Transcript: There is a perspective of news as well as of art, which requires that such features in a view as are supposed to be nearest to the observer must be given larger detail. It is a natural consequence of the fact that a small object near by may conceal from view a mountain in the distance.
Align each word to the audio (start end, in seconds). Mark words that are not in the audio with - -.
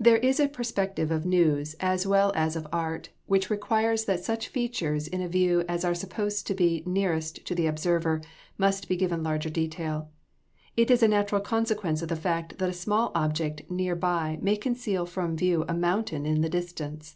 There 0.00 0.16
is 0.16 0.40
a 0.40 0.48
perspective 0.48 1.12
of 1.12 1.24
news 1.24 1.76
as 1.78 2.08
well 2.08 2.32
as 2.34 2.56
of 2.56 2.66
art, 2.72 3.10
which 3.26 3.50
requires 3.50 4.04
that 4.06 4.18
such 4.24 4.48
features 4.48 5.06
in 5.06 5.22
a 5.22 5.28
view 5.28 5.62
as 5.68 5.84
are 5.84 5.94
supposed 5.94 6.44
to 6.48 6.54
be 6.54 6.82
nearest 6.84 7.46
to 7.46 7.54
the 7.54 7.68
observer 7.68 8.20
must 8.58 8.88
be 8.88 8.96
given 8.96 9.22
larger 9.22 9.50
detail. 9.50 10.10
It 10.76 10.90
is 10.90 11.04
a 11.04 11.06
natural 11.06 11.40
consequence 11.40 12.02
of 12.02 12.08
the 12.08 12.16
fact 12.16 12.58
that 12.58 12.68
a 12.68 12.72
small 12.72 13.12
object 13.14 13.70
near 13.70 13.94
by 13.94 14.40
may 14.42 14.56
conceal 14.56 15.06
from 15.06 15.36
view 15.36 15.64
a 15.68 15.72
mountain 15.72 16.26
in 16.26 16.40
the 16.40 16.48
distance. 16.50 17.14